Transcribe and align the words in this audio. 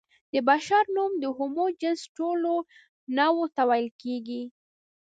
د 0.33 0.35
بشر 0.49 0.83
نوم 0.95 1.11
د 1.19 1.25
هومو 1.37 1.65
جنس 1.81 2.01
ټولو 2.17 2.53
نوعو 3.17 3.45
ته 3.55 3.61
ویل 3.69 3.89
کېږي. 4.01 4.43